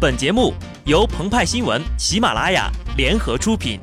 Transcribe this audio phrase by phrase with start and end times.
[0.00, 0.54] 本节目
[0.86, 3.78] 由澎湃新闻、喜马拉雅联合出品。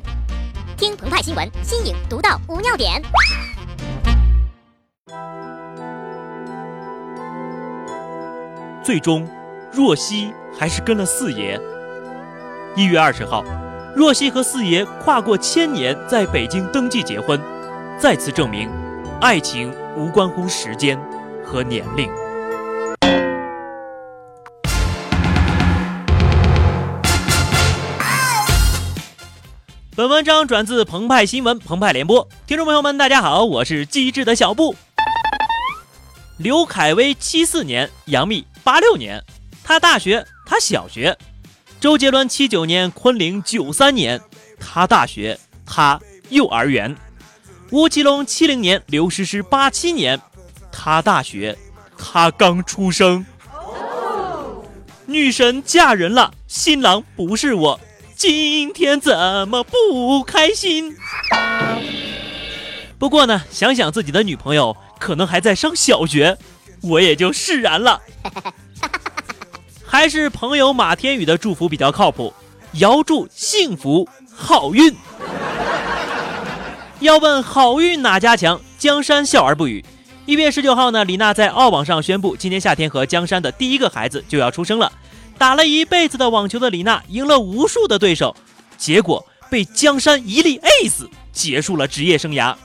[0.76, 3.00] 听澎湃新闻，新颖独到，无尿点。
[8.82, 9.28] 最终，
[9.72, 11.56] 若曦还是跟了四爷。
[12.74, 13.44] 一月二十号，
[13.94, 17.40] 若曦和四爷跨过千年，在北京登记结婚，
[17.96, 18.68] 再次证明，
[19.20, 20.98] 爱情无关乎时间
[21.46, 22.10] 和年龄。
[29.98, 34.76] 本文章转自澎湃新闻澎湃联播，听众朋友们，大家好，我是机智的小布。
[36.36, 39.20] 刘恺威七四年，杨幂八六年，
[39.64, 41.12] 他大学，他小学；
[41.80, 44.20] 周杰伦七九年，昆凌九三年，
[44.60, 46.94] 他大学，他幼儿园；
[47.72, 50.16] 吴奇隆七零年，刘诗诗八七年，
[50.70, 51.58] 他大学，
[51.98, 53.26] 他刚出生。
[55.06, 57.80] 女神嫁人了，新郎不是我。
[58.18, 60.96] 今天怎么不开心？
[62.98, 66.36] 不过呢，想想自己的女朋友可能还在上小学，
[66.82, 68.02] 我也就释然了。
[69.86, 72.34] 还是朋友马天宇的祝福比较靠谱，
[72.72, 74.92] 遥祝幸福好运。
[76.98, 79.84] 要问好运哪家强，江山笑而不语。
[80.26, 84.90] 一月十九号呢，李娜在澳网上宣布，今年夏天和江山的第一个孩子就要出生了。
[85.38, 88.34] 打了一辈子的网球的李娜，赢了无数的对手，
[88.76, 92.56] 结果被江山一粒 ace 结束了职业生涯。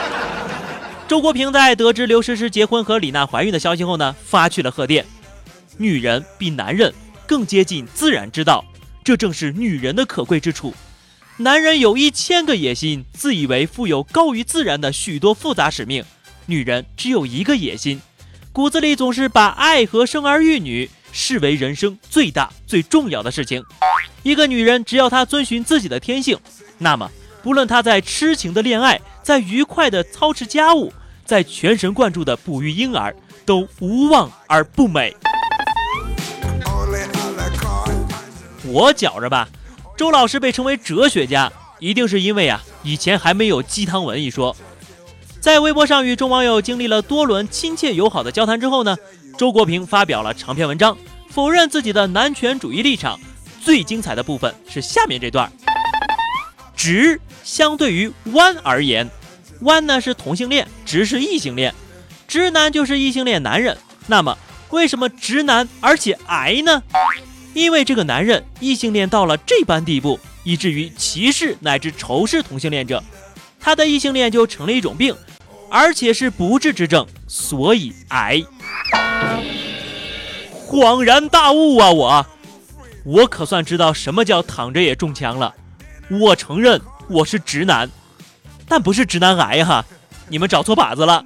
[1.08, 5.06] 周国平在得知刘诗诗结婚和李娜怀孕的消息后呢，发去了贺电。
[5.78, 6.92] 女人比男人
[7.26, 8.62] 更接近自然之道，
[9.02, 10.74] 这正是女人的可贵之处。
[11.38, 16.04] 男人有一千个野心，自以为负有高于自然的许多复杂使命；
[16.44, 18.02] 女人只有一个野心，
[18.52, 20.90] 骨子里总是把爱和生儿育女。
[21.12, 23.62] 视为人生最大最重要的事情。
[24.22, 26.38] 一个女人只要她遵循自己的天性，
[26.78, 27.10] 那么
[27.42, 30.92] 不论她在痴情的恋爱，在愉快的操持家务，
[31.24, 35.16] 在全神贯注的哺育婴儿，都无望而不美。
[38.66, 39.48] 我觉着吧，
[39.96, 44.54] 周老师被称为哲学家，一定是因为啊，以前还没有鸡汤文一说。
[45.40, 48.96] 在微博上与众网友经历了多轮亲切友好的交谈之后呢？
[49.40, 50.94] 周国平发表了长篇文章，
[51.30, 53.18] 否认自己的男权主义立场。
[53.58, 55.50] 最精彩的部分是下面这段：
[56.76, 59.08] 直相对于弯而言，
[59.62, 61.74] 弯呢是同性恋，直是异性恋，
[62.28, 63.78] 直男就是异性恋男人。
[64.08, 64.36] 那么
[64.68, 66.82] 为什么直男而且癌呢？
[67.54, 73.02] 因为这个男人异性恋到了这般地步，以至于歧视乃至仇视同性恋者，
[73.58, 75.16] 他的异性恋就成了一种病，
[75.70, 78.42] 而且是不治之症，所以癌。
[80.68, 81.90] 恍然大悟啊！
[81.90, 82.26] 我，
[83.04, 85.54] 我可算知道什么叫躺着也中枪了。
[86.08, 87.90] 我承认我是直男，
[88.68, 89.84] 但不是直男癌哈，
[90.28, 91.24] 你们找错靶子了。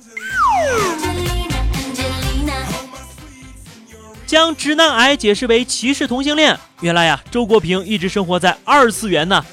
[4.27, 9.45] 将直男癌解释为歧视同性恋，原来呀，周国平一直生活在二次元呢。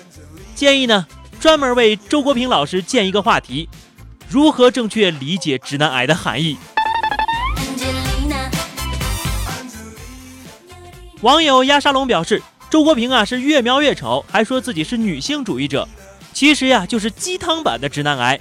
[0.55, 1.05] 建议呢，
[1.39, 3.67] 专门为周国平老师建一个话题：
[4.29, 6.57] 如何正确理解直男癌的含义？
[11.21, 15.87] 网友鸭沙龙表示，周国平啊是越描越丑，还说自己是女性主义者。
[16.33, 18.39] 其实呀，就是鸡汤版的直男癌。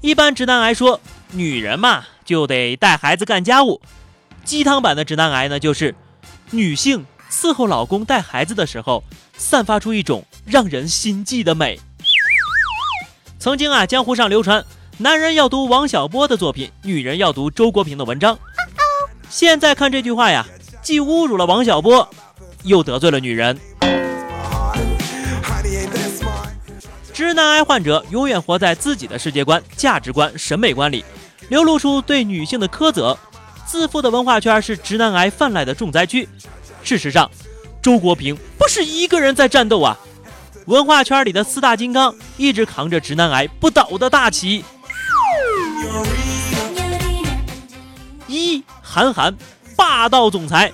[0.00, 1.00] 一般直男癌说，
[1.32, 3.80] 女人嘛就得带孩子干家务。
[4.44, 5.96] 鸡汤版的直男癌呢，就是
[6.52, 9.02] 女性伺候老公带孩子的时候，
[9.36, 11.80] 散发出一种让人心悸的美。
[13.40, 14.64] 曾经啊，江湖上流传，
[14.98, 18.38] 男人要读王小波的作品，女人要读周国平的文章。
[19.28, 20.46] 现在看这句话呀。
[20.82, 22.08] 既侮辱了王小波，
[22.64, 23.58] 又得罪了女人。
[27.12, 31.04] 直男癌患者永远活在自己的世界观、价值观、审美观里，
[31.48, 33.16] 流露出对女性的苛责。
[33.64, 36.28] 自负的文化圈是直男癌泛滥的重灾区。
[36.82, 37.30] 事实上，
[37.80, 39.96] 周国平不是一个人在战斗啊！
[40.66, 44.64] 文化圈里的四大金刚一直扛着直男癌不倒的大旗。
[48.26, 49.34] 一韩寒。
[49.76, 50.72] 霸道总裁，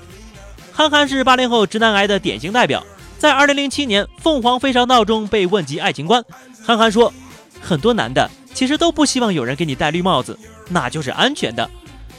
[0.72, 2.84] 韩寒是八零后直男癌的典型代表。
[3.18, 6.24] 在二零零七年《凤凰飞上道》中被问及爱情观，
[6.64, 7.12] 韩寒说
[7.60, 11.68] ：“很多男的其实都不希望有人给你戴绿帽子，那就是安全的。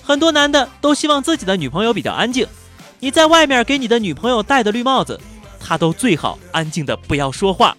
[0.04, 2.46] 很多男的都希望自己的女朋友比较安静。
[3.00, 5.18] 你在外面给你的女朋友戴的绿帽子，
[5.58, 7.78] 她都最好安静的不要说话。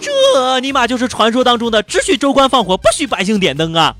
[0.00, 3.94] 这尼玛就是传说当中的只许州官放火，不许百姓点灯啊！”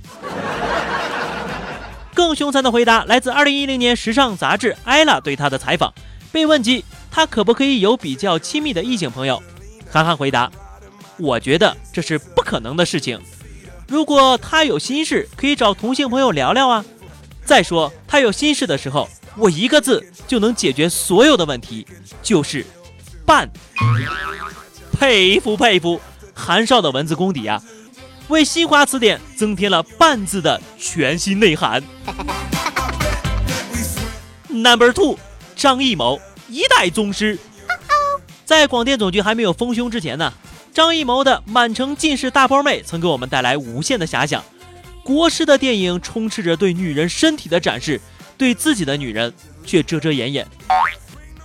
[2.28, 5.94] 更凶残的回答来自2010年时尚杂志《艾拉》对他的采访，
[6.30, 9.42] 被问及他可不可以有比较亲密的异性朋友，
[9.90, 10.52] 韩寒回答
[11.16, 13.18] ：“我觉得这是不可能的事情。
[13.86, 16.84] 如果他有心事，可以找同性朋友聊聊啊。
[17.46, 21.86] 再说他有心事的时候，我一个字就能解决所有的问题，
[22.22, 22.62] 就是
[23.24, 23.48] 办。
[25.00, 25.98] 佩服佩服，
[26.34, 27.62] 韩少的文字功底啊，
[28.28, 31.82] 为新华词典增添了“半”字的全新内涵。
[34.48, 35.18] Number two，
[35.56, 37.38] 张艺谋，一代宗师。
[38.44, 40.32] 在广电总局还没有丰胸之前呢，
[40.72, 44.44] 张艺谋的满城尽是大波妹曾给我们带来无限的遐想。
[45.02, 47.98] 国师的电影充斥着对女人身体的展示，
[48.36, 49.32] 对自己的女人
[49.64, 50.46] 却遮遮掩掩。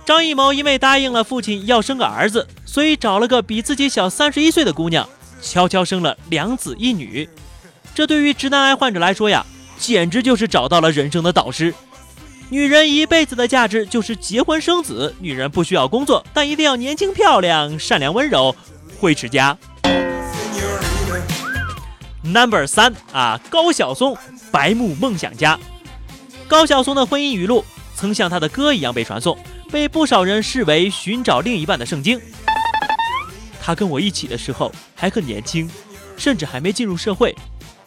[0.04, 5.08] 张艺谋因为答应了父亲要生个儿子，所以找了个比自己小三十一岁的姑娘，
[5.44, 7.28] 悄悄生了两子一女。
[7.94, 9.44] 这对于直男癌患者来说呀，
[9.78, 11.72] 简直就是找到了人生的导师。
[12.48, 15.14] 女人一辈子的价值就是结婚生子。
[15.20, 18.54] 女人不需要工作，但一定要年轻漂亮、善良温柔、
[18.98, 19.56] 会持家。
[22.22, 24.16] Number 三啊，高晓松，
[24.50, 25.58] 白目梦想家。
[26.48, 27.64] 高晓松的婚姻语录
[27.94, 29.38] 曾像他的歌一样被传颂，
[29.70, 32.20] 被不少人视为寻找另一半的圣经。
[33.66, 35.70] 他跟我一起的时候还很年轻，
[36.18, 37.34] 甚至还没进入社会，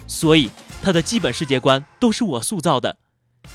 [0.07, 0.49] 所以
[0.81, 2.97] 他的基本世界观都是我塑造的。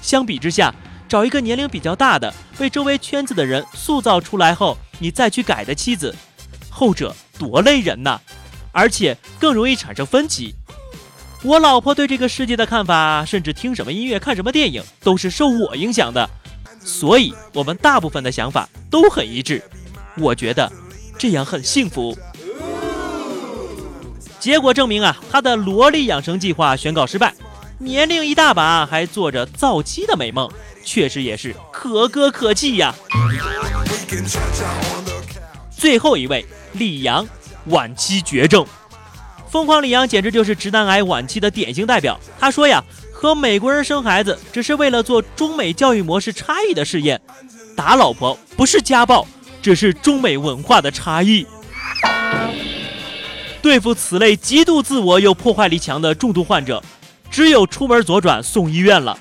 [0.00, 0.72] 相比之下，
[1.08, 6.14] 找一个年龄比较大的、被周围圈子的人塑造出来后，你再去改的妻子，
[6.70, 8.20] 后者多累人呐，
[8.70, 10.54] 而且更容易产生分歧。
[11.42, 16.30] 我老婆对这个世界的看法，甚至听什么音乐、看什么电影，都是受我影响的，
[16.78, 19.60] 所以我们大部分的想法都很一致。
[20.18, 20.70] 我觉得
[21.18, 22.16] 这样很幸福。
[24.40, 27.32] 结果证明啊，他的萝莉养成计划宣告失败，
[27.78, 30.50] 年龄一大把还做着造妻的美梦。
[30.84, 32.92] 确实也是可歌可泣呀。
[35.70, 37.24] 最后一位李阳，
[37.66, 38.66] 晚期绝症，
[39.48, 42.18] 疯狂李阳简直就是直男癌晚期的典型代表。
[42.36, 42.82] 他说呀，
[43.12, 47.20] 和美国人生孩子只是为了做中美教育模式差异的试验，
[47.76, 49.24] 打老婆不是家暴，
[49.62, 51.46] 只是中美文化的差异。
[53.62, 56.82] 对付此类极度自我又破坏力强的重度患者，
[57.30, 59.16] 只有出门左转送医院了。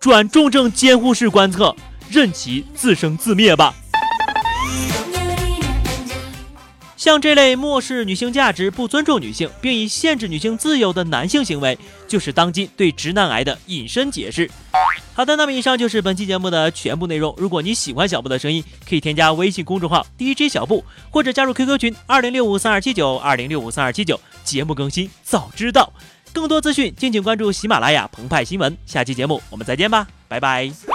[0.00, 1.76] 转重症监护室观测，
[2.10, 3.74] 任其自生自灭吧。
[6.96, 11.78] 像这类漠视女性价值、不尊重女性，并以限制女性自由的男性行为，
[12.08, 14.50] 就是当今对直男癌的隐身解释。
[15.14, 17.32] 好的，那么以上就是本期节目的全部内容。
[17.38, 25.92] 如果你喜欢小布的声音，可以添加微信公众号 DJ 小布，或者加入 QQ 群二零六五三二七九二零六五三二七九，节目更新早知道。
[26.32, 28.76] 更多资讯，敬请关注喜马拉雅澎湃新闻。
[28.86, 30.93] 下期节目我们再见吧，拜拜。